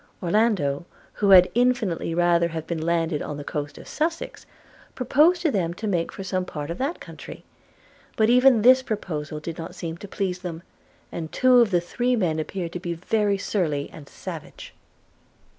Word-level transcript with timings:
Orlando, 0.23 0.87
who 1.13 1.29
had 1.29 1.51
infinitely 1.53 2.15
rather 2.15 2.47
have 2.47 2.65
been 2.65 2.81
landed 2.81 3.21
on 3.21 3.37
the 3.37 3.43
coast 3.43 3.77
of 3.77 3.87
Sussex, 3.87 4.47
proposed 4.95 5.43
to 5.43 5.51
them 5.51 5.75
to 5.75 5.85
make 5.85 6.11
for 6.11 6.23
some 6.23 6.43
part 6.43 6.71
of 6.71 6.79
that 6.79 6.99
country; 6.99 7.43
but 8.17 8.27
even 8.27 8.63
this 8.63 8.81
proposal 8.81 9.39
did 9.39 9.59
not 9.59 9.75
seem 9.75 9.97
to 9.97 10.07
please 10.07 10.39
them, 10.39 10.63
and 11.11 11.31
two 11.31 11.59
of 11.59 11.69
the 11.69 11.81
three 11.81 12.15
men 12.15 12.39
appeared 12.39 12.71
to 12.71 12.79
be 12.79 12.95
very 12.95 13.37
surly 13.37 13.91
and 13.93 14.09
savage. 14.09 14.73